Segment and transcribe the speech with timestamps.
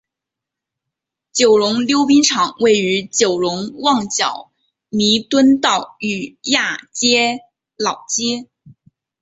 [1.31, 4.51] 九龙溜冰场位于九龙旺角
[4.89, 7.37] 弥敦道与亚皆
[7.77, 8.49] 老街。